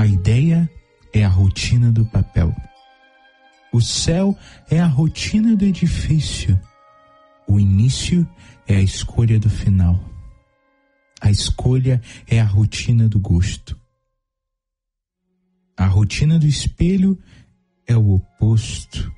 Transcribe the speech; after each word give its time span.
A 0.00 0.06
ideia 0.06 0.66
é 1.12 1.22
a 1.22 1.28
rotina 1.28 1.92
do 1.92 2.06
papel. 2.06 2.56
O 3.70 3.82
céu 3.82 4.34
é 4.70 4.80
a 4.80 4.86
rotina 4.86 5.54
do 5.54 5.66
edifício. 5.66 6.58
O 7.46 7.60
início 7.60 8.26
é 8.66 8.76
a 8.76 8.80
escolha 8.80 9.38
do 9.38 9.50
final. 9.50 10.02
A 11.20 11.30
escolha 11.30 12.00
é 12.26 12.40
a 12.40 12.46
rotina 12.46 13.10
do 13.10 13.18
gosto. 13.18 13.78
A 15.76 15.84
rotina 15.84 16.38
do 16.38 16.46
espelho 16.46 17.18
é 17.86 17.94
o 17.94 18.14
oposto. 18.14 19.12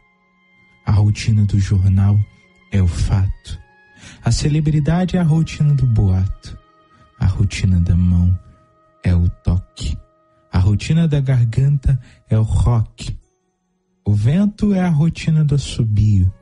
A 0.85 0.91
rotina 0.91 1.45
do 1.45 1.61
jornal 1.61 2.19
é 2.73 2.83
o 2.83 2.89
fato. 2.89 3.57
A 4.25 4.33
celebridade 4.33 5.17
é 5.17 5.21
a 5.21 5.23
rotina 5.23 5.77
do 5.77 5.87
boato. 5.87 6.59
A 7.21 7.27
rotina 7.27 7.81
da 7.81 7.95
mão 7.95 8.37
é 9.05 9.15
o 9.15 9.29
toque. 9.45 9.97
A 10.53 10.59
rotina 10.59 11.09
da 11.09 11.19
garganta 11.19 11.99
é 12.29 12.39
o 12.39 12.43
rock. 12.43 13.19
O 14.05 14.13
vento 14.13 14.75
é 14.75 14.81
a 14.81 14.89
rotina 14.91 15.45
do 15.45 15.55
assobio. 15.55 16.33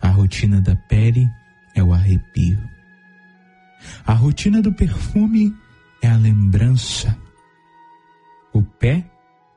A 0.00 0.08
rotina 0.08 0.60
da 0.60 0.76
pele 0.76 1.26
é 1.74 1.82
o 1.82 1.92
arrepio. 1.92 2.58
A 4.06 4.12
rotina 4.12 4.60
do 4.60 4.72
perfume 4.72 5.54
é 6.02 6.08
a 6.08 6.16
lembrança. 6.16 7.16
O 8.52 8.62
pé 8.62 9.10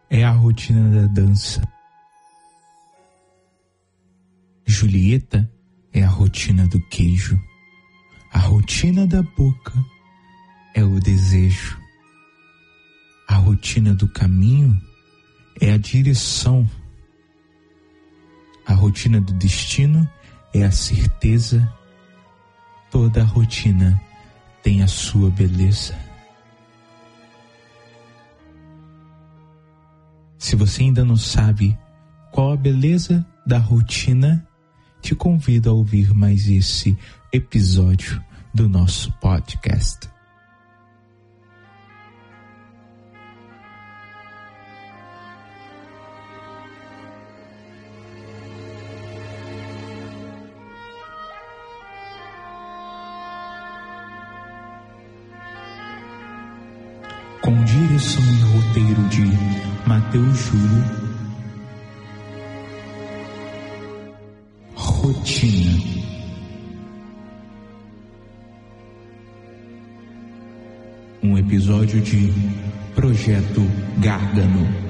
é 0.10 0.24
a 0.24 0.32
rotina 0.32 1.02
da 1.02 1.08
dança. 1.08 1.62
Julieta 4.66 5.50
é 5.92 6.04
a 6.04 6.10
rotina 6.10 6.68
do 6.68 6.80
queijo. 6.88 7.40
A 8.32 8.40
rotina 8.40 9.06
da 9.08 9.22
boca 9.24 9.74
é 10.76 10.84
o 10.84 11.00
desejo. 11.00 11.79
A 13.30 13.36
rotina 13.36 13.94
do 13.94 14.08
caminho 14.08 14.76
é 15.62 15.72
a 15.72 15.78
direção. 15.78 16.68
A 18.66 18.74
rotina 18.74 19.22
do 19.22 19.34
destino 19.34 20.10
é 20.52 20.64
a 20.64 20.72
certeza. 20.72 21.72
Toda 22.90 23.24
rotina 23.24 24.02
tem 24.64 24.82
a 24.82 24.88
sua 24.88 25.30
beleza. 25.30 25.96
Se 30.40 30.56
você 30.56 30.82
ainda 30.82 31.06
não 31.06 31.16
sabe 31.16 31.78
qual 32.32 32.54
a 32.54 32.58
beleza 32.58 33.24
da 33.46 33.60
rotina, 33.60 34.44
te 35.04 35.14
convido 35.14 35.70
a 35.70 35.74
ouvir 35.74 36.16
mais 36.16 36.48
esse 36.50 36.98
episódio 37.32 38.24
do 38.52 38.68
nosso 38.68 39.12
podcast. 39.20 40.10
Mateus 60.10 60.40
Júlio. 60.40 60.84
Rotina. 64.76 65.84
Um 71.22 71.38
episódio 71.38 72.02
de 72.02 72.34
Projeto 72.96 73.62
Gárgano. 74.00 74.89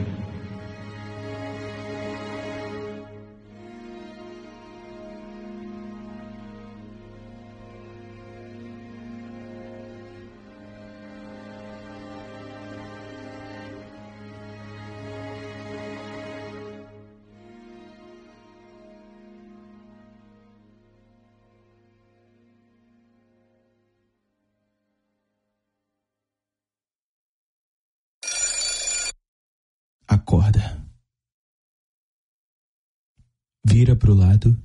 Vira 33.71 33.95
para 33.95 34.11
o 34.11 34.15
lado. 34.15 34.57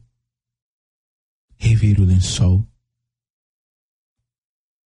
Revira 1.59 2.00
o 2.00 2.06
lençol. 2.06 2.66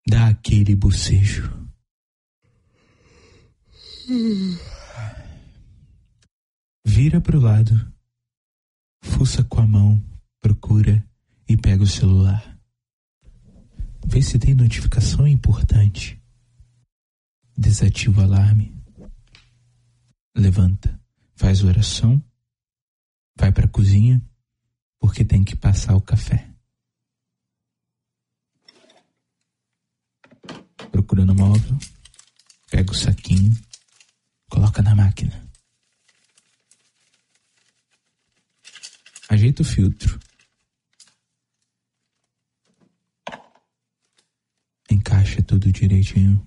Dá 0.08 0.26
aquele 0.26 0.74
bocejo. 0.74 1.48
Vira 6.84 7.20
para 7.20 7.36
o 7.36 7.40
lado. 7.40 7.92
Fuça 9.02 9.44
com 9.44 9.60
a 9.60 9.66
mão, 9.66 10.02
procura 10.40 11.06
e 11.48 11.56
pega 11.56 11.84
o 11.84 11.86
celular. 11.86 12.58
Vê 14.04 14.20
se 14.20 14.36
tem 14.36 14.52
notificação 14.52 15.28
importante. 15.28 16.20
Desativa 17.56 18.20
o 18.20 18.24
alarme 18.24 18.76
levanta, 20.34 21.00
faz 21.34 21.62
oração, 21.62 22.22
vai 23.38 23.52
para 23.52 23.66
a 23.66 23.68
cozinha, 23.68 24.20
porque 24.98 25.24
tem 25.24 25.44
que 25.44 25.54
passar 25.54 25.94
o 25.94 26.00
café. 26.00 26.50
Procura 30.90 31.24
no 31.24 31.34
móvel, 31.34 31.78
pega 32.68 32.90
o 32.90 32.94
saquinho, 32.94 33.56
coloca 34.50 34.82
na 34.82 34.94
máquina. 34.94 35.48
Ajeita 39.28 39.62
o 39.62 39.64
filtro. 39.64 40.18
Encaixa 44.90 45.42
tudo 45.42 45.70
direitinho. 45.70 46.44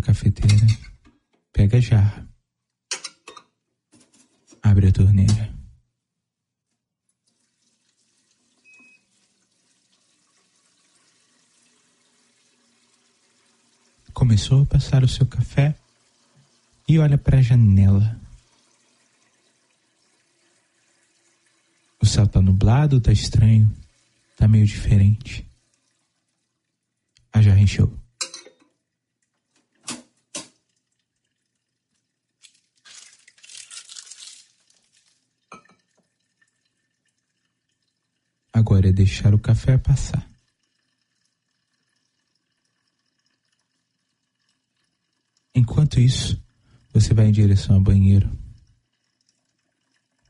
Na 0.00 0.06
cafeteira, 0.06 0.66
pega 1.52 1.76
a 1.76 1.80
jarra, 1.80 2.26
abre 4.62 4.88
a 4.88 4.92
torneira. 4.92 5.54
Começou 14.14 14.62
a 14.62 14.66
passar 14.66 15.04
o 15.04 15.08
seu 15.08 15.26
café 15.26 15.76
e 16.88 16.98
olha 16.98 17.18
para 17.18 17.38
a 17.38 17.42
janela. 17.42 18.18
O 22.00 22.06
céu 22.06 22.26
tá 22.26 22.40
nublado, 22.40 23.00
tá 23.00 23.12
estranho, 23.12 23.70
tá 24.36 24.48
meio 24.48 24.66
diferente. 24.66 25.46
A 27.32 27.42
jarra 27.42 27.60
encheu. 27.60 27.99
Agora 38.80 38.88
é 38.88 38.92
deixar 38.94 39.34
o 39.34 39.38
café 39.38 39.76
passar. 39.76 40.26
Enquanto 45.54 46.00
isso, 46.00 46.42
você 46.90 47.12
vai 47.12 47.26
em 47.26 47.30
direção 47.30 47.76
ao 47.76 47.82
banheiro. 47.82 48.30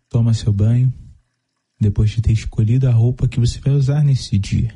Toma 0.08 0.34
seu 0.34 0.52
banho, 0.52 0.92
depois 1.80 2.10
de 2.10 2.20
ter 2.20 2.32
escolhido 2.32 2.88
a 2.88 2.92
roupa 2.92 3.28
que 3.28 3.38
você 3.38 3.60
vai 3.60 3.72
usar 3.72 4.02
nesse 4.02 4.36
dia. 4.36 4.74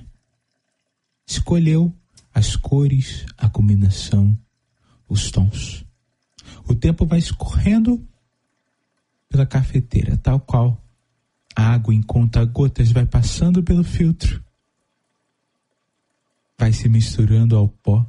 Escolheu 1.26 1.93
as 2.32 2.55
cores, 2.55 3.26
a 3.37 3.50
combinação, 3.50 4.38
os 5.09 5.32
tons. 5.32 5.85
O 6.69 6.76
tempo 6.76 7.05
vai 7.05 7.19
escorrendo 7.19 8.06
pela 9.29 9.44
cafeteira, 9.44 10.17
tal 10.17 10.38
qual 10.38 10.83
a 11.54 11.74
água 11.74 11.94
em 11.94 12.02
conta-gotas 12.02 12.90
vai 12.90 13.06
passando 13.06 13.62
pelo 13.62 13.84
filtro, 13.84 14.42
vai 16.58 16.72
se 16.72 16.88
misturando 16.88 17.56
ao 17.56 17.68
pó 17.68 18.04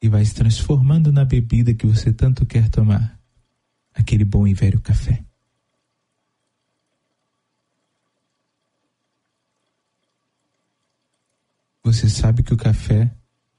e 0.00 0.08
vai 0.08 0.24
se 0.24 0.34
transformando 0.34 1.12
na 1.12 1.24
bebida 1.24 1.74
que 1.74 1.86
você 1.86 2.12
tanto 2.12 2.46
quer 2.46 2.68
tomar, 2.68 3.18
aquele 3.94 4.24
bom 4.24 4.46
e 4.46 4.54
velho 4.54 4.80
café. 4.80 5.24
Você 11.84 12.08
sabe 12.08 12.42
que 12.42 12.54
o 12.54 12.56
café 12.56 13.10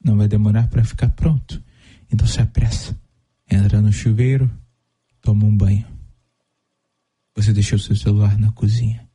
não 0.04 0.18
vai 0.18 0.28
demorar 0.28 0.68
para 0.70 0.84
ficar 0.84 1.10
pronto, 1.10 1.62
então 2.12 2.26
se 2.26 2.42
apressa. 2.42 2.98
Entra 3.50 3.82
no 3.82 3.92
chuveiro, 3.92 4.50
toma 5.22 5.46
um 5.46 5.56
banho. 5.56 5.86
Você 7.36 7.52
deixou 7.52 7.80
seu 7.80 7.96
celular 7.96 8.38
na 8.38 8.52
cozinha. 8.52 9.08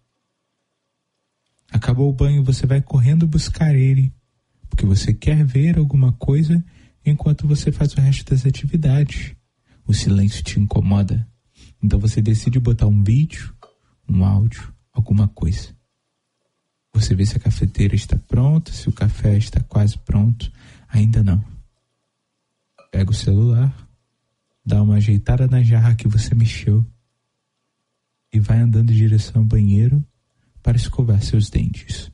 Acabou 1.71 2.11
o 2.11 2.13
banho, 2.13 2.43
você 2.43 2.67
vai 2.67 2.81
correndo 2.81 3.27
buscar 3.27 3.75
ele, 3.75 4.13
porque 4.69 4.85
você 4.85 5.13
quer 5.13 5.45
ver 5.45 5.79
alguma 5.79 6.13
coisa 6.13 6.65
enquanto 7.05 7.47
você 7.47 7.71
faz 7.71 7.93
o 7.95 8.01
resto 8.01 8.31
das 8.31 8.45
atividades. 8.45 9.35
O 9.87 9.95
silêncio 9.95 10.43
te 10.43 10.59
incomoda. 10.59 11.27
Então 11.83 11.99
você 11.99 12.21
decide 12.21 12.59
botar 12.59 12.87
um 12.87 13.03
vídeo, 13.03 13.55
um 14.09 14.25
áudio, 14.25 14.73
alguma 14.93 15.29
coisa. 15.29 15.77
Você 16.93 17.15
vê 17.15 17.25
se 17.25 17.37
a 17.37 17.41
cafeteira 17.41 17.95
está 17.95 18.17
pronta, 18.17 18.73
se 18.73 18.89
o 18.89 18.93
café 18.93 19.37
está 19.37 19.61
quase 19.61 19.97
pronto. 19.99 20.51
Ainda 20.89 21.23
não. 21.23 21.43
Pega 22.91 23.11
o 23.11 23.15
celular, 23.15 23.73
dá 24.65 24.83
uma 24.83 24.97
ajeitada 24.97 25.47
na 25.47 25.63
jarra 25.63 25.95
que 25.95 26.09
você 26.09 26.35
mexeu 26.35 26.85
e 28.39 28.41
vai 28.41 28.61
andando 28.61 28.93
em 28.93 28.95
direção 28.95 29.43
ao 29.43 29.45
banheiro 29.47 30.05
para 30.63 30.77
escovar 30.77 31.21
seus 31.23 31.51
dentes. 31.51 32.11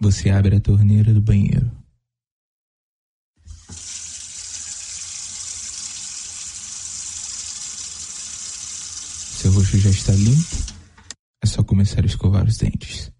Você 0.00 0.30
abre 0.30 0.56
a 0.56 0.60
torneira 0.60 1.14
do 1.14 1.20
banheiro. 1.20 1.70
Seu 9.36 9.52
rosto 9.52 9.78
já 9.78 9.90
está 9.90 10.12
limpo, 10.12 10.56
é 11.40 11.46
só 11.46 11.62
começar 11.62 12.02
a 12.02 12.06
escovar 12.06 12.44
os 12.46 12.56
dentes. 12.58 13.12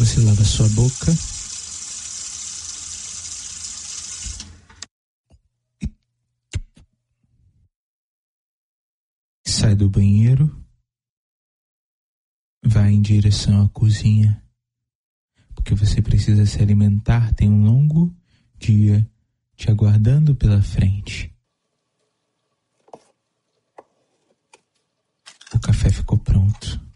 Você 0.00 0.18
lava 0.22 0.42
sua 0.42 0.66
boca. 0.70 1.12
Sai 9.44 9.74
do 9.74 9.90
banheiro. 9.90 10.64
Vai 12.64 12.92
em 12.92 13.02
direção 13.02 13.62
à 13.62 13.68
cozinha. 13.68 14.42
Porque 15.54 15.74
você 15.74 16.00
precisa 16.00 16.46
se 16.46 16.62
alimentar. 16.62 17.34
Tem 17.34 17.50
um 17.50 17.62
longo 17.62 18.16
dia 18.56 19.06
te 19.54 19.70
aguardando 19.70 20.34
pela 20.34 20.62
frente. 20.62 21.30
O 25.52 25.60
café 25.60 25.90
ficou 25.90 26.16
pronto. 26.16 26.89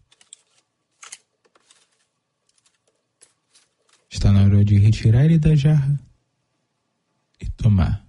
Está 4.25 4.33
na 4.33 4.45
hora 4.45 4.65
de 4.65 4.79
retirar 4.79 5.27
ele 5.27 5.39
da 5.39 5.55
jarra 5.55 6.01
e 7.39 7.47
tomar. 7.51 8.04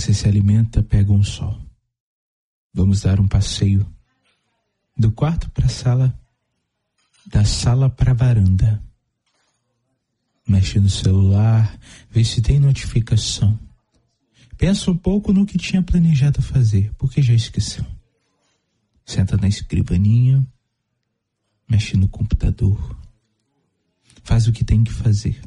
Você 0.00 0.14
se 0.14 0.26
alimenta, 0.26 0.82
pega 0.82 1.12
um 1.12 1.22
sol. 1.22 1.60
Vamos 2.72 3.02
dar 3.02 3.20
um 3.20 3.28
passeio 3.28 3.86
do 4.96 5.12
quarto 5.12 5.50
para 5.50 5.66
a 5.66 5.68
sala, 5.68 6.18
da 7.26 7.44
sala 7.44 7.90
para 7.90 8.12
a 8.12 8.14
varanda. 8.14 8.82
Mexe 10.48 10.80
no 10.80 10.88
celular, 10.88 11.78
vê 12.10 12.24
se 12.24 12.40
tem 12.40 12.58
notificação. 12.58 13.60
Pensa 14.56 14.90
um 14.90 14.96
pouco 14.96 15.34
no 15.34 15.44
que 15.44 15.58
tinha 15.58 15.82
planejado 15.82 16.40
fazer, 16.40 16.90
porque 16.94 17.20
já 17.20 17.34
esqueceu. 17.34 17.84
Senta 19.04 19.36
na 19.36 19.48
escrivaninha, 19.48 20.42
mexe 21.68 21.94
no 21.94 22.08
computador. 22.08 22.98
Faz 24.24 24.48
o 24.48 24.52
que 24.52 24.64
tem 24.64 24.82
que 24.82 24.92
fazer. 24.92 25.38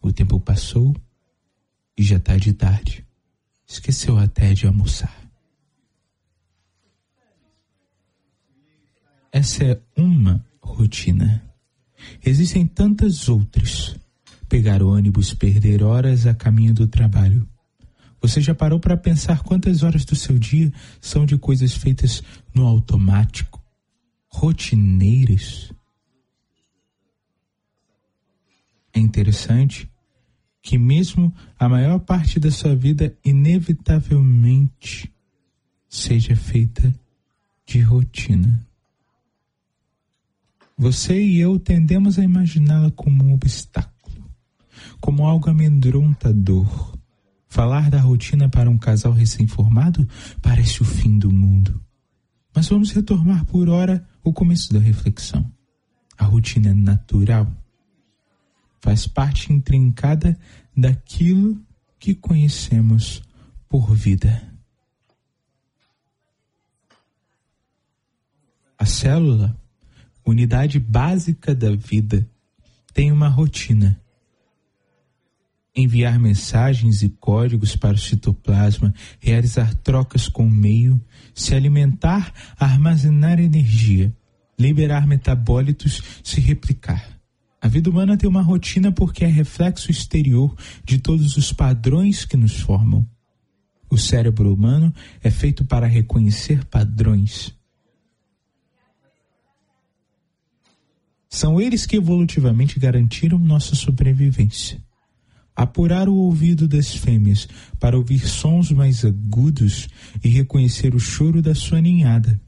O 0.00 0.12
tempo 0.12 0.38
passou 0.38 0.94
e 1.98 2.04
já 2.04 2.18
está 2.18 2.36
de 2.36 2.52
tarde. 2.52 3.03
Esqueceu 3.74 4.16
até 4.16 4.54
de 4.54 4.68
almoçar. 4.68 5.12
Essa 9.32 9.64
é 9.64 9.80
uma 9.96 10.46
rotina. 10.62 11.42
Existem 12.24 12.68
tantas 12.68 13.28
outras. 13.28 13.96
Pegar 14.48 14.80
ônibus, 14.80 15.34
perder 15.34 15.82
horas 15.82 16.24
a 16.24 16.32
caminho 16.32 16.72
do 16.72 16.86
trabalho. 16.86 17.48
Você 18.20 18.40
já 18.40 18.54
parou 18.54 18.78
para 18.78 18.96
pensar 18.96 19.42
quantas 19.42 19.82
horas 19.82 20.04
do 20.04 20.14
seu 20.14 20.38
dia 20.38 20.72
são 21.00 21.26
de 21.26 21.36
coisas 21.36 21.74
feitas 21.74 22.22
no 22.54 22.64
automático, 22.64 23.60
rotineiras? 24.28 25.72
É 28.92 29.00
interessante 29.00 29.92
que 30.64 30.78
mesmo 30.78 31.32
a 31.58 31.68
maior 31.68 32.00
parte 32.00 32.40
da 32.40 32.50
sua 32.50 32.74
vida 32.74 33.14
inevitavelmente 33.22 35.12
seja 35.86 36.34
feita 36.34 36.92
de 37.66 37.82
rotina. 37.82 38.66
Você 40.76 41.22
e 41.22 41.38
eu 41.38 41.58
tendemos 41.58 42.18
a 42.18 42.24
imaginá-la 42.24 42.90
como 42.90 43.24
um 43.24 43.34
obstáculo, 43.34 44.24
como 45.02 45.26
algo 45.26 45.50
amedrontador. 45.50 46.96
Falar 47.46 47.90
da 47.90 48.00
rotina 48.00 48.48
para 48.48 48.70
um 48.70 48.78
casal 48.78 49.12
recém-formado 49.12 50.08
parece 50.40 50.80
o 50.80 50.84
fim 50.84 51.18
do 51.18 51.30
mundo. 51.30 51.78
Mas 52.54 52.68
vamos 52.68 52.90
retomar 52.90 53.44
por 53.44 53.68
hora 53.68 54.04
o 54.24 54.32
começo 54.32 54.72
da 54.72 54.80
reflexão. 54.80 55.48
A 56.16 56.24
rotina 56.24 56.70
é 56.70 56.74
natural 56.74 57.46
faz 58.84 59.06
parte 59.06 59.50
intrincada 59.50 60.38
daquilo 60.76 61.58
que 61.98 62.14
conhecemos 62.14 63.22
por 63.66 63.94
vida. 63.94 64.46
A 68.76 68.84
célula, 68.84 69.58
unidade 70.22 70.78
básica 70.78 71.54
da 71.54 71.74
vida, 71.74 72.28
tem 72.92 73.10
uma 73.10 73.26
rotina. 73.26 73.98
Enviar 75.74 76.18
mensagens 76.20 77.02
e 77.02 77.08
códigos 77.08 77.74
para 77.74 77.94
o 77.94 77.98
citoplasma, 77.98 78.94
realizar 79.18 79.74
trocas 79.76 80.28
com 80.28 80.46
o 80.46 80.50
meio, 80.50 81.00
se 81.34 81.54
alimentar, 81.54 82.34
armazenar 82.58 83.40
energia, 83.40 84.14
liberar 84.58 85.06
metabólitos, 85.06 86.02
se 86.22 86.38
replicar. 86.38 87.13
A 87.64 87.66
vida 87.66 87.88
humana 87.88 88.14
tem 88.14 88.28
uma 88.28 88.42
rotina 88.42 88.92
porque 88.92 89.24
é 89.24 89.26
reflexo 89.26 89.90
exterior 89.90 90.54
de 90.84 90.98
todos 90.98 91.38
os 91.38 91.50
padrões 91.50 92.22
que 92.22 92.36
nos 92.36 92.60
formam. 92.60 93.08
O 93.88 93.96
cérebro 93.96 94.52
humano 94.52 94.92
é 95.22 95.30
feito 95.30 95.64
para 95.64 95.86
reconhecer 95.86 96.66
padrões. 96.66 97.54
São 101.26 101.58
eles 101.58 101.86
que 101.86 101.96
evolutivamente 101.96 102.78
garantiram 102.78 103.38
nossa 103.38 103.74
sobrevivência. 103.74 104.84
apurar 105.56 106.06
o 106.06 106.14
ouvido 106.16 106.68
das 106.68 106.94
fêmeas 106.94 107.48
para 107.80 107.96
ouvir 107.96 108.28
sons 108.28 108.72
mais 108.72 109.06
agudos 109.06 109.88
e 110.22 110.28
reconhecer 110.28 110.94
o 110.94 111.00
choro 111.00 111.40
da 111.40 111.54
sua 111.54 111.80
ninhada. 111.80 112.38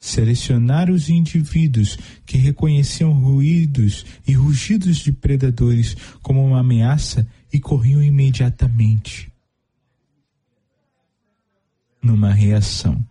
Selecionar 0.00 0.90
os 0.90 1.08
indivíduos 1.08 1.98
que 2.24 2.38
reconheciam 2.38 3.12
ruídos 3.12 4.06
e 4.26 4.32
rugidos 4.32 4.98
de 4.98 5.10
predadores 5.10 5.96
como 6.22 6.44
uma 6.44 6.60
ameaça 6.60 7.26
e 7.52 7.58
corriam 7.58 8.02
imediatamente. 8.02 9.32
Numa 12.00 12.32
reação. 12.32 13.04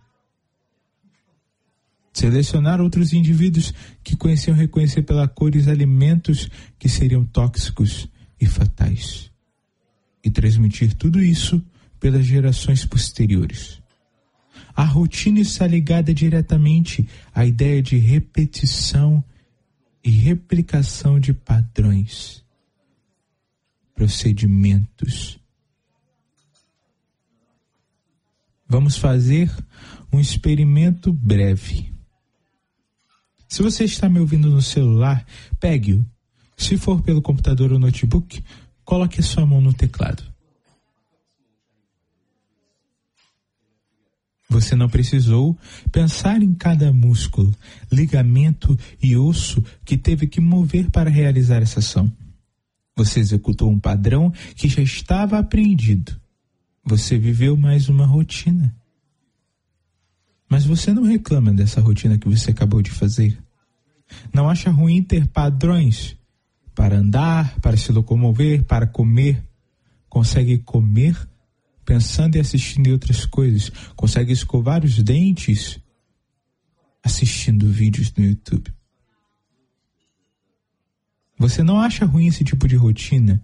Selecionar 2.12 2.80
outros 2.80 3.12
indivíduos 3.12 3.72
que 4.02 4.16
conheciam 4.16 4.56
reconhecer 4.56 5.02
pela 5.02 5.28
cores 5.28 5.68
alimentos 5.68 6.48
que 6.78 6.88
seriam 6.88 7.24
tóxicos 7.24 8.08
e 8.40 8.46
fatais. 8.46 9.30
E 10.24 10.30
transmitir 10.30 10.94
tudo 10.94 11.22
isso 11.22 11.62
pelas 12.00 12.24
gerações 12.24 12.84
posteriores. 12.84 13.77
A 14.78 14.84
rotina 14.84 15.40
está 15.40 15.66
ligada 15.66 16.14
diretamente 16.14 17.08
à 17.34 17.44
ideia 17.44 17.82
de 17.82 17.98
repetição 17.98 19.24
e 20.04 20.08
replicação 20.08 21.18
de 21.18 21.32
padrões, 21.32 22.44
procedimentos. 23.92 25.36
Vamos 28.68 28.96
fazer 28.96 29.52
um 30.12 30.20
experimento 30.20 31.12
breve. 31.12 31.92
Se 33.48 33.64
você 33.64 33.82
está 33.82 34.08
me 34.08 34.20
ouvindo 34.20 34.48
no 34.48 34.62
celular, 34.62 35.26
pegue-o 35.58 36.06
se 36.56 36.76
for 36.76 37.02
pelo 37.02 37.20
computador 37.20 37.72
ou 37.72 37.80
notebook, 37.80 38.44
coloque 38.84 39.24
sua 39.24 39.44
mão 39.44 39.60
no 39.60 39.74
teclado. 39.74 40.27
Você 44.50 44.74
não 44.74 44.88
precisou 44.88 45.56
pensar 45.92 46.42
em 46.42 46.54
cada 46.54 46.90
músculo, 46.90 47.54
ligamento 47.92 48.78
e 49.02 49.14
osso 49.14 49.62
que 49.84 49.98
teve 49.98 50.26
que 50.26 50.40
mover 50.40 50.90
para 50.90 51.10
realizar 51.10 51.60
essa 51.60 51.80
ação. 51.80 52.10
Você 52.96 53.20
executou 53.20 53.70
um 53.70 53.78
padrão 53.78 54.32
que 54.56 54.66
já 54.66 54.80
estava 54.80 55.38
aprendido. 55.38 56.18
Você 56.82 57.18
viveu 57.18 57.56
mais 57.56 57.90
uma 57.90 58.06
rotina. 58.06 58.74
Mas 60.48 60.64
você 60.64 60.94
não 60.94 61.02
reclama 61.02 61.52
dessa 61.52 61.82
rotina 61.82 62.16
que 62.16 62.28
você 62.28 62.50
acabou 62.50 62.80
de 62.80 62.90
fazer. 62.90 63.38
Não 64.32 64.48
acha 64.48 64.70
ruim 64.70 65.02
ter 65.02 65.26
padrões 65.28 66.16
para 66.74 66.96
andar, 66.96 67.54
para 67.60 67.76
se 67.76 67.92
locomover, 67.92 68.64
para 68.64 68.86
comer. 68.86 69.44
Consegue 70.08 70.56
comer 70.56 71.14
pensando 71.88 72.36
e 72.36 72.38
assistindo 72.38 72.86
em 72.86 72.92
outras 72.92 73.24
coisas. 73.24 73.70
Consegue 73.96 74.30
escovar 74.30 74.84
os 74.84 75.02
dentes 75.02 75.80
assistindo 77.02 77.66
vídeos 77.66 78.12
no 78.14 78.22
YouTube. 78.22 78.70
Você 81.38 81.62
não 81.62 81.80
acha 81.80 82.04
ruim 82.04 82.26
esse 82.26 82.44
tipo 82.44 82.68
de 82.68 82.76
rotina, 82.76 83.42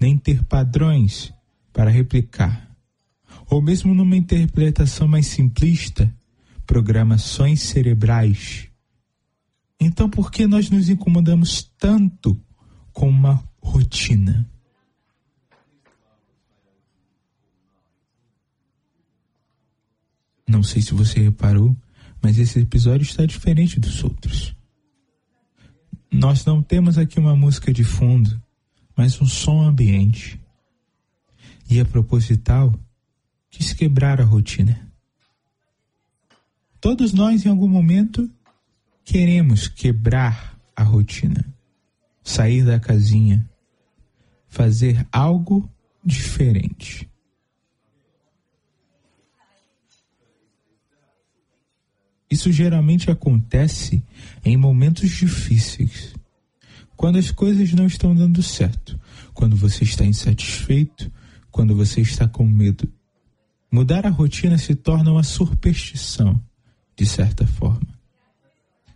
nem 0.00 0.16
ter 0.16 0.42
padrões 0.44 1.30
para 1.74 1.90
replicar, 1.90 2.74
ou 3.50 3.60
mesmo 3.60 3.92
numa 3.92 4.16
interpretação 4.16 5.06
mais 5.06 5.26
simplista, 5.26 6.10
programações 6.64 7.60
cerebrais. 7.60 8.70
Então, 9.78 10.08
por 10.08 10.30
que 10.30 10.46
nós 10.46 10.70
nos 10.70 10.88
incomodamos 10.88 11.70
tanto 11.76 12.40
com 12.94 13.10
uma 13.10 13.44
rotina. 13.60 14.48
Não 20.46 20.62
sei 20.62 20.82
se 20.82 20.94
você 20.94 21.20
reparou, 21.20 21.76
mas 22.22 22.38
esse 22.38 22.60
episódio 22.60 23.04
está 23.04 23.24
diferente 23.24 23.80
dos 23.80 24.02
outros. 24.02 24.54
Nós 26.12 26.44
não 26.44 26.62
temos 26.62 26.96
aqui 26.96 27.18
uma 27.18 27.34
música 27.34 27.72
de 27.72 27.84
fundo, 27.84 28.40
mas 28.96 29.20
um 29.20 29.26
som 29.26 29.62
ambiente. 29.62 30.40
E 31.68 31.78
é 31.78 31.84
proposital 31.84 32.72
quis 33.50 33.72
quebrar 33.72 34.20
a 34.20 34.24
rotina. 34.24 34.90
Todos 36.80 37.12
nós, 37.12 37.46
em 37.46 37.48
algum 37.48 37.68
momento, 37.68 38.30
queremos 39.04 39.68
quebrar 39.68 40.58
a 40.76 40.82
rotina 40.82 41.54
sair 42.24 42.64
da 42.64 42.80
casinha, 42.80 43.46
fazer 44.48 45.06
algo 45.12 45.70
diferente. 46.02 47.08
Isso 52.34 52.50
geralmente 52.50 53.12
acontece 53.12 54.02
em 54.44 54.56
momentos 54.56 55.08
difíceis, 55.08 56.12
quando 56.96 57.16
as 57.16 57.30
coisas 57.30 57.72
não 57.72 57.86
estão 57.86 58.12
dando 58.12 58.42
certo, 58.42 58.98
quando 59.32 59.54
você 59.54 59.84
está 59.84 60.04
insatisfeito, 60.04 61.12
quando 61.48 61.76
você 61.76 62.00
está 62.00 62.26
com 62.26 62.44
medo. 62.44 62.92
Mudar 63.70 64.04
a 64.04 64.10
rotina 64.10 64.58
se 64.58 64.74
torna 64.74 65.12
uma 65.12 65.22
superstição, 65.22 66.42
de 66.96 67.06
certa 67.06 67.46
forma. 67.46 67.86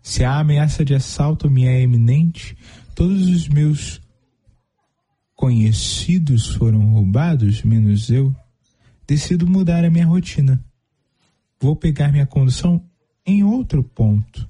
Se 0.02 0.24
a 0.24 0.40
ameaça 0.40 0.84
de 0.84 0.96
assalto 0.96 1.48
me 1.48 1.64
é 1.64 1.80
iminente, 1.80 2.56
todos 2.92 3.28
os 3.28 3.48
meus 3.48 4.00
conhecidos 5.36 6.48
foram 6.48 6.90
roubados, 6.90 7.62
menos 7.62 8.10
eu, 8.10 8.34
decido 9.06 9.46
mudar 9.46 9.84
a 9.84 9.90
minha 9.90 10.06
rotina. 10.06 10.60
Vou 11.60 11.76
pegar 11.76 12.10
minha 12.10 12.26
condução 12.26 12.87
em 13.30 13.42
outro 13.42 13.82
ponto. 13.82 14.48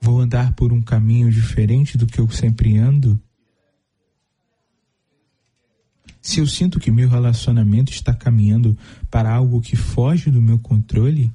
Vou 0.00 0.20
andar 0.20 0.54
por 0.54 0.72
um 0.72 0.82
caminho 0.82 1.30
diferente 1.30 1.96
do 1.96 2.06
que 2.06 2.18
eu 2.18 2.28
sempre 2.30 2.76
ando. 2.76 3.20
Se 6.20 6.40
eu 6.40 6.46
sinto 6.46 6.80
que 6.80 6.90
meu 6.90 7.08
relacionamento 7.08 7.92
está 7.92 8.14
caminhando 8.14 8.76
para 9.10 9.32
algo 9.32 9.60
que 9.60 9.76
foge 9.76 10.30
do 10.30 10.40
meu 10.40 10.58
controle, 10.58 11.32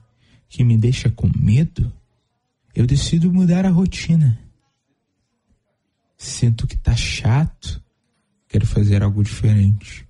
que 0.49 0.63
me 0.63 0.77
deixa 0.77 1.09
com 1.09 1.29
medo, 1.37 1.91
eu 2.73 2.85
decido 2.85 3.31
mudar 3.31 3.65
a 3.65 3.69
rotina 3.69 4.39
sinto 6.17 6.65
que 6.65 6.75
tá 6.75 6.95
chato, 6.95 7.81
quero 8.47 8.65
fazer 8.65 9.03
algo 9.03 9.23
diferente. 9.23 10.07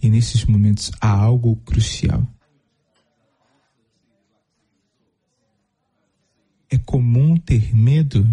E 0.00 0.08
nesses 0.08 0.44
momentos 0.44 0.92
há 1.00 1.10
algo 1.10 1.56
crucial. 1.56 2.26
É 6.74 6.78
comum 6.78 7.36
ter 7.36 7.74
medo 7.74 8.28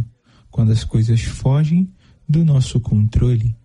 quando 0.50 0.72
as 0.72 0.84
coisas 0.84 1.22
fogem 1.22 1.88
do 2.28 2.44
nosso 2.44 2.80
controle, 2.80 3.56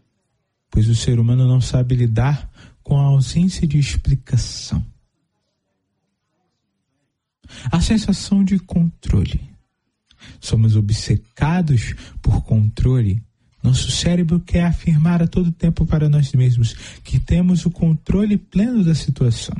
pois 0.70 0.88
o 0.88 0.94
ser 0.94 1.18
humano 1.18 1.46
não 1.46 1.60
sabe 1.60 1.94
lidar 1.94 2.50
com 2.82 2.98
a 2.98 3.04
ausência 3.04 3.66
de 3.66 3.78
explicação. 3.78 4.84
A 7.72 7.80
sensação 7.80 8.44
de 8.44 8.58
controle. 8.58 9.40
Somos 10.40 10.76
obcecados 10.76 11.94
por 12.20 12.42
controle 12.42 13.22
nosso 13.66 13.90
cérebro 13.90 14.38
quer 14.38 14.64
afirmar 14.64 15.20
a 15.20 15.26
todo 15.26 15.50
tempo 15.50 15.84
para 15.84 16.08
nós 16.08 16.32
mesmos 16.32 16.72
que 17.02 17.18
temos 17.18 17.66
o 17.66 17.70
controle 17.70 18.36
pleno 18.38 18.84
da 18.84 18.94
situação. 18.94 19.56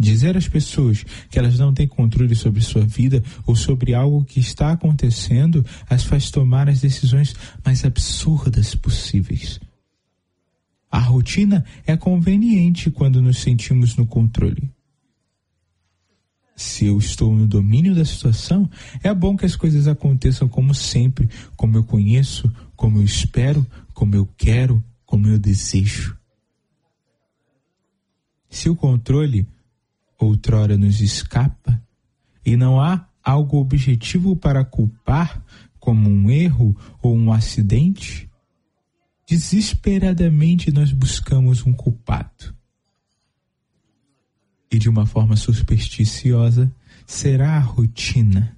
Dizer 0.00 0.34
às 0.34 0.48
pessoas 0.48 1.04
que 1.28 1.38
elas 1.38 1.58
não 1.58 1.74
têm 1.74 1.86
controle 1.86 2.34
sobre 2.34 2.62
sua 2.62 2.86
vida 2.86 3.22
ou 3.46 3.54
sobre 3.54 3.92
algo 3.92 4.24
que 4.24 4.40
está 4.40 4.72
acontecendo 4.72 5.62
as 5.90 6.04
faz 6.04 6.30
tomar 6.30 6.70
as 6.70 6.80
decisões 6.80 7.36
mais 7.62 7.84
absurdas 7.84 8.74
possíveis. 8.74 9.60
A 10.90 10.98
rotina 10.98 11.64
é 11.86 11.96
conveniente 11.96 12.90
quando 12.90 13.20
nos 13.20 13.40
sentimos 13.40 13.94
no 13.94 14.06
controle 14.06 14.70
se 16.60 16.84
eu 16.84 16.98
estou 16.98 17.34
no 17.34 17.46
domínio 17.46 17.94
da 17.94 18.04
situação, 18.04 18.68
é 19.02 19.12
bom 19.14 19.34
que 19.34 19.46
as 19.46 19.56
coisas 19.56 19.88
aconteçam 19.88 20.46
como 20.46 20.74
sempre, 20.74 21.28
como 21.56 21.76
eu 21.76 21.82
conheço, 21.82 22.52
como 22.76 22.98
eu 22.98 23.02
espero, 23.02 23.66
como 23.94 24.14
eu 24.14 24.28
quero, 24.36 24.84
como 25.06 25.26
eu 25.26 25.38
desejo. 25.38 26.16
Se 28.50 28.68
o 28.68 28.76
controle 28.76 29.46
outrora 30.26 30.76
nos 30.76 31.00
escapa. 31.00 31.80
E 32.44 32.56
não 32.56 32.80
há 32.80 33.06
algo 33.22 33.58
objetivo 33.58 34.36
para 34.36 34.64
culpar, 34.64 35.42
como 35.78 36.08
um 36.08 36.30
erro 36.30 36.76
ou 37.02 37.16
um 37.16 37.32
acidente, 37.32 38.30
desesperadamente 39.26 40.70
nós 40.70 40.92
buscamos 40.92 41.64
um 41.64 41.72
culpado. 41.72 42.54
E 44.70 44.78
de 44.78 44.88
uma 44.88 45.06
forma 45.06 45.36
supersticiosa 45.36 46.72
será 47.06 47.56
a 47.56 47.60
rotina. 47.60 48.56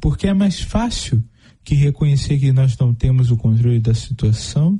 Porque 0.00 0.26
é 0.26 0.34
mais 0.34 0.60
fácil 0.60 1.22
que 1.62 1.74
reconhecer 1.74 2.38
que 2.38 2.52
nós 2.52 2.76
não 2.76 2.92
temos 2.92 3.30
o 3.30 3.36
controle 3.36 3.80
da 3.80 3.94
situação 3.94 4.78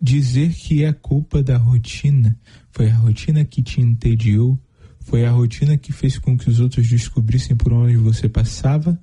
dizer 0.00 0.54
que 0.54 0.84
é 0.84 0.92
culpa 0.92 1.42
da 1.42 1.56
rotina, 1.56 2.38
foi 2.70 2.90
a 2.90 2.96
rotina 2.96 3.44
que 3.44 3.62
te 3.62 3.80
entediou, 3.80 4.58
foi 5.00 5.26
a 5.26 5.30
rotina 5.30 5.76
que 5.76 5.92
fez 5.92 6.18
com 6.18 6.38
que 6.38 6.48
os 6.48 6.60
outros 6.60 6.88
descobrissem 6.88 7.56
por 7.56 7.72
onde 7.72 7.96
você 7.96 8.28
passava, 8.28 8.98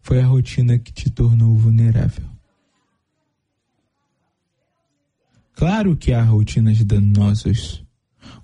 foi 0.00 0.20
a 0.20 0.26
rotina 0.26 0.78
que 0.78 0.92
te 0.92 1.08
tornou 1.08 1.56
vulnerável. 1.56 2.24
Claro 5.54 5.96
que 5.96 6.12
há 6.12 6.22
rotinas 6.22 6.82
danosas. 6.84 7.82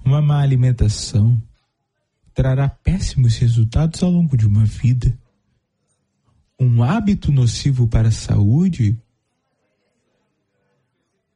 Uma 0.05 0.23
má 0.23 0.41
alimentação 0.41 1.41
trará 2.33 2.69
péssimos 2.69 3.37
resultados 3.37 4.03
ao 4.03 4.11
longo 4.11 4.37
de 4.37 4.47
uma 4.47 4.65
vida. 4.65 5.19
Um 6.61 6.83
hábito 6.83 7.33
nocivo 7.33 7.89
para 7.89 8.09
a 8.09 8.13
saúde 8.13 8.97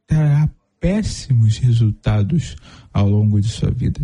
trará 0.07 0.49
péssimos 0.83 1.59
resultados 1.59 2.57
ao 2.91 3.07
longo 3.07 3.39
de 3.39 3.47
sua 3.47 3.71
vida. 3.71 4.01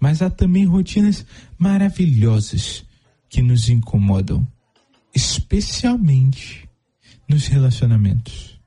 Mas 0.00 0.22
há 0.22 0.30
também 0.30 0.64
rotinas 0.64 1.26
maravilhosas 1.58 2.86
que 3.28 3.42
nos 3.42 3.68
incomodam, 3.68 4.48
especialmente 5.14 6.66
nos 7.28 7.46
relacionamentos. 7.48 8.58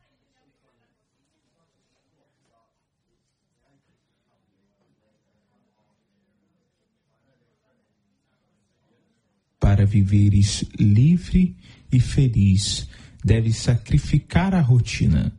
Para 9.59 9.87
viveres 9.87 10.65
livre 10.79 11.57
e 11.91 11.99
feliz, 11.99 12.87
deve 13.25 13.51
sacrificar 13.51 14.53
a 14.53 14.61
rotina 14.61 15.38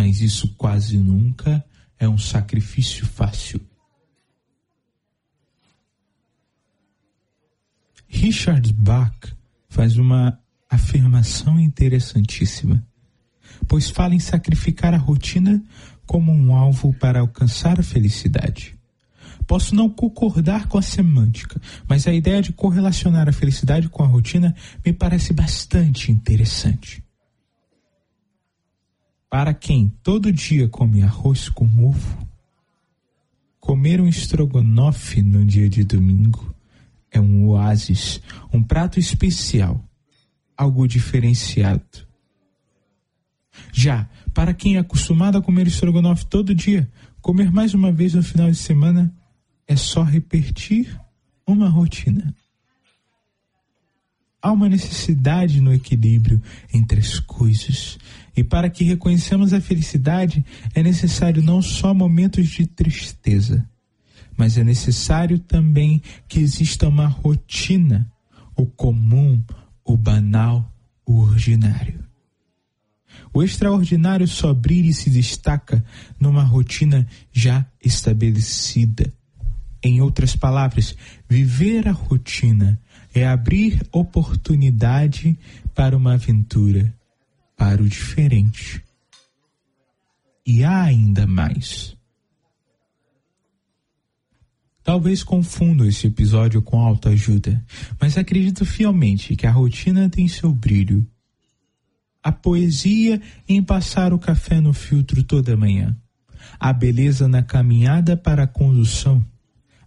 mas 0.00 0.22
isso 0.22 0.48
quase 0.56 0.96
nunca 0.96 1.62
é 1.98 2.08
um 2.08 2.16
sacrifício 2.16 3.04
fácil. 3.04 3.60
Richard 8.08 8.72
Bach 8.72 9.14
faz 9.68 9.98
uma 9.98 10.40
afirmação 10.70 11.60
interessantíssima, 11.60 12.82
pois 13.68 13.90
fala 13.90 14.14
em 14.14 14.18
sacrificar 14.18 14.94
a 14.94 14.96
rotina 14.96 15.62
como 16.06 16.32
um 16.32 16.56
alvo 16.56 16.94
para 16.94 17.20
alcançar 17.20 17.78
a 17.78 17.82
felicidade. 17.82 18.74
Posso 19.46 19.74
não 19.74 19.90
concordar 19.90 20.66
com 20.66 20.78
a 20.78 20.82
semântica, 20.82 21.60
mas 21.86 22.06
a 22.06 22.14
ideia 22.14 22.40
de 22.40 22.54
correlacionar 22.54 23.28
a 23.28 23.32
felicidade 23.34 23.90
com 23.90 24.02
a 24.02 24.06
rotina 24.06 24.56
me 24.82 24.94
parece 24.94 25.34
bastante 25.34 26.10
interessante. 26.10 27.04
Para 29.30 29.54
quem 29.54 29.88
todo 30.02 30.32
dia 30.32 30.68
come 30.68 31.02
arroz 31.02 31.48
com 31.48 31.64
ovo, 31.86 32.28
comer 33.60 34.00
um 34.00 34.08
estrogonofe 34.08 35.22
no 35.22 35.44
dia 35.44 35.68
de 35.68 35.84
domingo 35.84 36.52
é 37.12 37.20
um 37.20 37.46
oásis, 37.46 38.20
um 38.52 38.60
prato 38.60 38.98
especial, 38.98 39.80
algo 40.56 40.84
diferenciado. 40.88 41.84
Já 43.72 44.08
para 44.34 44.52
quem 44.52 44.74
é 44.74 44.80
acostumado 44.80 45.38
a 45.38 45.42
comer 45.42 45.68
estrogonofe 45.68 46.26
todo 46.26 46.52
dia, 46.52 46.90
comer 47.20 47.52
mais 47.52 47.72
uma 47.72 47.92
vez 47.92 48.14
no 48.14 48.24
final 48.24 48.50
de 48.50 48.56
semana 48.56 49.14
é 49.64 49.76
só 49.76 50.02
repetir 50.02 51.00
uma 51.46 51.68
rotina. 51.68 52.34
Há 54.42 54.50
uma 54.50 54.68
necessidade 54.68 55.60
no 55.60 55.72
equilíbrio 55.72 56.42
entre 56.72 56.98
as 56.98 57.20
coisas. 57.20 57.98
E 58.40 58.42
para 58.42 58.70
que 58.70 58.84
reconheçamos 58.84 59.52
a 59.52 59.60
felicidade, 59.60 60.42
é 60.74 60.82
necessário 60.82 61.42
não 61.42 61.60
só 61.60 61.92
momentos 61.92 62.48
de 62.48 62.66
tristeza, 62.66 63.68
mas 64.34 64.56
é 64.56 64.64
necessário 64.64 65.38
também 65.38 66.00
que 66.26 66.40
exista 66.40 66.88
uma 66.88 67.06
rotina, 67.06 68.10
o 68.56 68.64
comum, 68.64 69.42
o 69.84 69.94
banal, 69.94 70.72
o 71.04 71.18
ordinário. 71.18 72.02
O 73.30 73.42
extraordinário 73.42 74.26
só 74.26 74.54
brilha 74.54 74.88
e 74.88 74.94
se 74.94 75.10
destaca 75.10 75.84
numa 76.18 76.42
rotina 76.42 77.06
já 77.30 77.66
estabelecida. 77.84 79.12
Em 79.82 80.00
outras 80.00 80.34
palavras, 80.34 80.96
viver 81.28 81.86
a 81.86 81.92
rotina 81.92 82.80
é 83.14 83.28
abrir 83.28 83.86
oportunidade 83.92 85.38
para 85.74 85.94
uma 85.94 86.14
aventura, 86.14 86.90
para 87.60 87.82
o 87.82 87.86
diferente. 87.86 88.82
E 90.46 90.64
há 90.64 90.84
ainda 90.84 91.26
mais. 91.26 91.94
Talvez 94.82 95.22
confunda 95.22 95.86
esse 95.86 96.06
episódio 96.06 96.62
com 96.62 96.80
autoajuda, 96.80 97.62
mas 98.00 98.16
acredito 98.16 98.64
fielmente 98.64 99.36
que 99.36 99.46
a 99.46 99.50
rotina 99.50 100.08
tem 100.08 100.26
seu 100.26 100.54
brilho. 100.54 101.06
A 102.22 102.32
poesia 102.32 103.20
em 103.46 103.62
passar 103.62 104.14
o 104.14 104.18
café 104.18 104.58
no 104.58 104.72
filtro 104.72 105.22
toda 105.22 105.54
manhã, 105.54 105.94
a 106.58 106.72
beleza 106.72 107.28
na 107.28 107.42
caminhada 107.42 108.16
para 108.16 108.44
a 108.44 108.48
condução, 108.48 109.22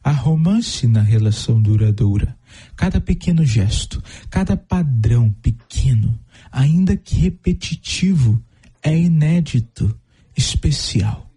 Há 0.03 0.11
romance 0.11 0.85
na 0.85 1.01
relação 1.01 1.61
duradoura. 1.61 2.35
Cada 2.75 2.99
pequeno 2.99 3.45
gesto, 3.45 4.03
cada 4.29 4.57
padrão 4.57 5.29
pequeno, 5.41 6.19
ainda 6.51 6.95
que 6.95 7.15
repetitivo, 7.15 8.43
é 8.81 8.97
inédito, 8.97 9.97
especial. 10.35 11.29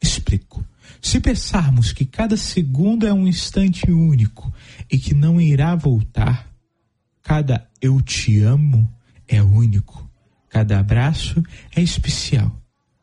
Explico. 0.00 0.64
Se 1.02 1.20
pensarmos 1.20 1.92
que 1.92 2.04
cada 2.04 2.36
segundo 2.36 3.06
é 3.06 3.12
um 3.12 3.26
instante 3.26 3.90
único 3.90 4.52
e 4.90 4.98
que 4.98 5.14
não 5.14 5.40
irá 5.40 5.74
voltar, 5.74 6.50
cada 7.22 7.66
eu 7.80 8.00
te 8.00 8.40
amo 8.40 8.92
é 9.26 9.42
único, 9.42 10.08
cada 10.48 10.78
abraço 10.78 11.42
é 11.74 11.80
especial. 11.80 12.60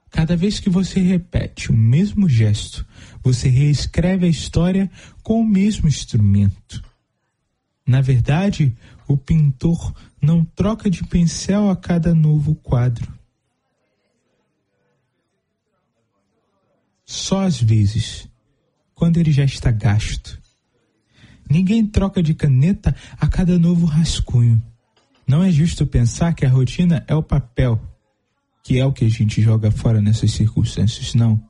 Cada 0.09 0.35
vez 0.35 0.59
que 0.59 0.69
você 0.69 0.99
repete 0.99 1.71
o 1.71 1.77
mesmo 1.77 2.27
gesto, 2.27 2.85
você 3.23 3.49
reescreve 3.49 4.25
a 4.25 4.29
história 4.29 4.89
com 5.21 5.41
o 5.41 5.47
mesmo 5.47 5.87
instrumento. 5.87 6.83
Na 7.87 8.01
verdade, 8.01 8.75
o 9.07 9.15
pintor 9.15 9.95
não 10.21 10.43
troca 10.43 10.89
de 10.89 11.05
pincel 11.05 11.69
a 11.69 11.75
cada 11.75 12.13
novo 12.13 12.53
quadro. 12.53 13.17
Só 17.05 17.45
às 17.45 17.61
vezes, 17.61 18.27
quando 18.93 19.17
ele 19.17 19.31
já 19.31 19.45
está 19.45 19.71
gasto. 19.71 20.37
Ninguém 21.49 21.87
troca 21.87 22.21
de 22.21 22.33
caneta 22.33 22.93
a 23.17 23.25
cada 23.25 23.57
novo 23.57 23.85
rascunho. 23.85 24.61
Não 25.25 25.41
é 25.41 25.49
justo 25.49 25.87
pensar 25.87 26.33
que 26.33 26.45
a 26.45 26.49
rotina 26.49 27.05
é 27.07 27.15
o 27.15 27.23
papel, 27.23 27.79
que 28.61 28.77
é 28.77 28.85
o 28.85 28.91
que 28.91 29.05
a 29.05 29.09
gente 29.09 29.41
joga 29.41 29.71
fora 29.71 30.01
nessas 30.01 30.31
circunstâncias, 30.31 31.13
não. 31.13 31.41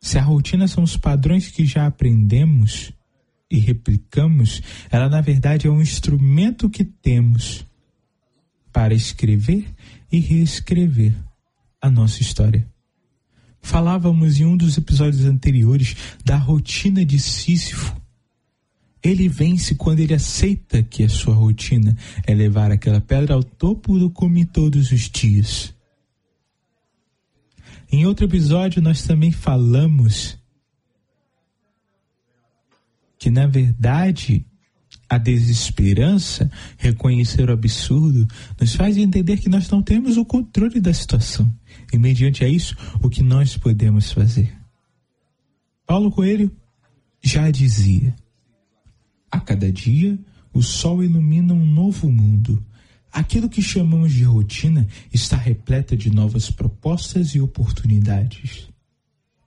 Se 0.00 0.16
a 0.16 0.22
rotina 0.22 0.68
são 0.68 0.84
os 0.84 0.96
padrões 0.96 1.50
que 1.50 1.66
já 1.66 1.86
aprendemos 1.86 2.92
e 3.50 3.58
replicamos, 3.58 4.60
ela 4.90 5.08
na 5.08 5.20
verdade 5.20 5.66
é 5.66 5.70
um 5.70 5.80
instrumento 5.80 6.68
que 6.68 6.84
temos 6.84 7.64
para 8.72 8.94
escrever 8.94 9.66
e 10.10 10.18
reescrever 10.18 11.14
a 11.80 11.90
nossa 11.90 12.20
história. 12.20 12.66
Falávamos 13.60 14.38
em 14.38 14.44
um 14.44 14.56
dos 14.56 14.76
episódios 14.76 15.24
anteriores 15.24 15.96
da 16.24 16.36
rotina 16.36 17.04
de 17.04 17.18
Sísifo. 17.18 17.96
Ele 19.02 19.28
vence 19.28 19.74
quando 19.74 20.00
ele 20.00 20.14
aceita 20.14 20.82
que 20.82 21.04
a 21.04 21.08
sua 21.08 21.34
rotina 21.34 21.96
é 22.26 22.34
levar 22.34 22.70
aquela 22.70 23.00
pedra 23.00 23.34
ao 23.34 23.42
topo 23.42 23.98
do 23.98 24.10
cume 24.10 24.44
todos 24.44 24.92
os 24.92 25.08
dias. 25.08 25.74
Em 27.90 28.04
outro 28.04 28.26
episódio, 28.26 28.82
nós 28.82 29.02
também 29.02 29.30
falamos 29.30 30.36
que, 33.18 33.30
na 33.30 33.46
verdade, 33.46 34.44
a 35.08 35.18
desesperança, 35.18 36.50
reconhecer 36.76 37.48
o 37.48 37.52
absurdo, 37.52 38.26
nos 38.60 38.74
faz 38.74 38.96
entender 38.96 39.38
que 39.38 39.48
nós 39.48 39.68
não 39.70 39.82
temos 39.82 40.16
o 40.16 40.24
controle 40.24 40.80
da 40.80 40.92
situação. 40.92 41.52
E, 41.92 41.98
mediante 41.98 42.44
a 42.44 42.48
isso, 42.48 42.76
o 43.02 43.08
que 43.08 43.22
nós 43.22 43.56
podemos 43.56 44.12
fazer. 44.12 44.52
Paulo 45.86 46.10
Coelho 46.10 46.50
já 47.22 47.50
dizia: 47.50 48.14
a 49.30 49.40
cada 49.40 49.70
dia 49.70 50.18
o 50.52 50.62
sol 50.62 51.04
ilumina 51.04 51.54
um 51.54 51.66
novo 51.66 52.10
mundo 52.10 52.64
Aquilo 53.16 53.48
que 53.48 53.62
chamamos 53.62 54.12
de 54.12 54.24
rotina 54.24 54.86
está 55.10 55.38
repleta 55.38 55.96
de 55.96 56.10
novas 56.10 56.50
propostas 56.50 57.34
e 57.34 57.40
oportunidades. 57.40 58.68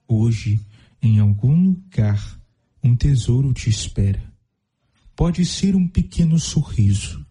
Hoje, 0.07 0.59
em 0.99 1.19
algum 1.19 1.55
lugar, 1.65 2.38
um 2.83 2.95
tesouro 2.95 3.53
te 3.53 3.69
espera. 3.69 4.21
Pode 5.15 5.45
ser 5.45 5.75
um 5.75 5.87
pequeno 5.87 6.39
sorriso, 6.39 7.25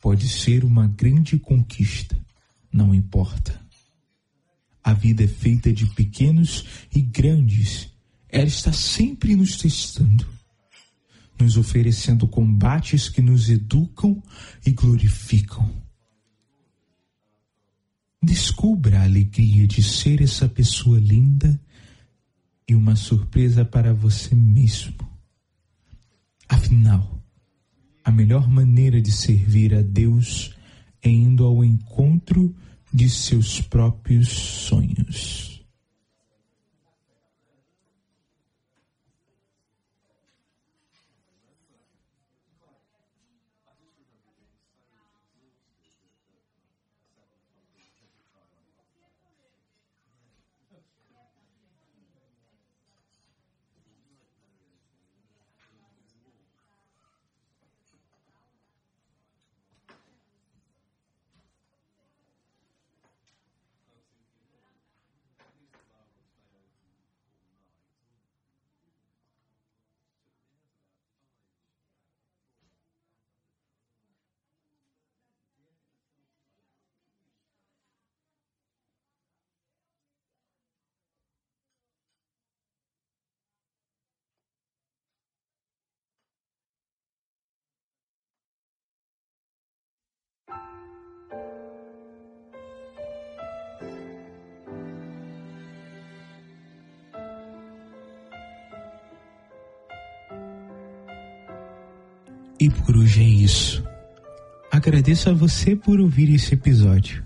pode 0.00 0.28
ser 0.28 0.64
uma 0.64 0.86
grande 0.86 1.38
conquista, 1.38 2.16
não 2.72 2.94
importa. 2.94 3.60
A 4.84 4.92
vida 4.92 5.24
é 5.24 5.28
feita 5.28 5.72
de 5.72 5.86
pequenos 5.86 6.64
e 6.94 7.00
grandes. 7.00 7.88
Ela 8.28 8.46
está 8.46 8.72
sempre 8.72 9.36
nos 9.36 9.56
testando, 9.56 10.26
nos 11.38 11.56
oferecendo 11.56 12.26
combates 12.26 13.08
que 13.08 13.22
nos 13.22 13.48
educam 13.48 14.22
e 14.66 14.70
glorificam. 14.72 15.70
Descubra 18.22 19.00
a 19.00 19.04
alegria 19.04 19.66
de 19.66 19.82
ser 19.82 20.22
essa 20.22 20.48
pessoa 20.48 20.98
linda 20.98 21.60
e 22.72 22.74
uma 22.74 22.96
surpresa 22.96 23.66
para 23.66 23.92
você 23.92 24.34
mesmo. 24.34 24.94
Afinal, 26.48 27.22
a 28.02 28.10
melhor 28.10 28.48
maneira 28.48 29.00
de 29.00 29.12
servir 29.12 29.74
a 29.74 29.82
Deus 29.82 30.54
é 31.02 31.10
indo 31.10 31.44
ao 31.44 31.62
encontro 31.62 32.54
de 32.92 33.10
seus 33.10 33.60
próprios 33.60 34.28
sonhos. 34.28 35.51
E 102.62 102.70
por 102.70 102.96
hoje 102.96 103.20
é 103.20 103.28
isso. 103.28 103.82
Agradeço 104.70 105.28
a 105.28 105.32
você 105.32 105.74
por 105.74 105.98
ouvir 105.98 106.32
esse 106.32 106.54
episódio. 106.54 107.24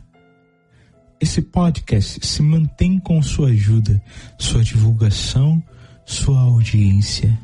Esse 1.20 1.42
podcast 1.42 2.26
se 2.26 2.40
mantém 2.40 2.98
com 2.98 3.20
sua 3.20 3.50
ajuda, 3.50 4.02
sua 4.38 4.64
divulgação, 4.64 5.62
sua 6.06 6.40
audiência. 6.40 7.38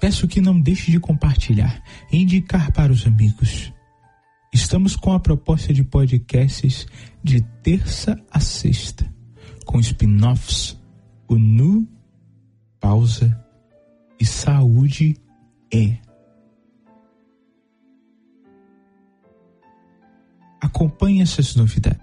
Peço 0.00 0.26
que 0.26 0.40
não 0.40 0.60
deixe 0.60 0.90
de 0.90 0.98
compartilhar 0.98 1.80
e 2.10 2.20
indicar 2.20 2.72
para 2.72 2.92
os 2.92 3.06
amigos. 3.06 3.72
Estamos 4.52 4.96
com 4.96 5.12
a 5.12 5.20
proposta 5.20 5.72
de 5.72 5.84
podcasts 5.84 6.84
de 7.22 7.42
terça 7.62 8.20
a 8.28 8.40
sexta, 8.40 9.08
com 9.64 9.78
spin-offs, 9.78 10.76
o 11.28 11.38
Nu, 11.38 11.88
Pausa 12.80 13.40
e 14.18 14.26
Saúde 14.26 15.16
é. 15.72 16.01
Acompanhe 20.74 21.20
essas 21.20 21.54
novidades. 21.54 22.00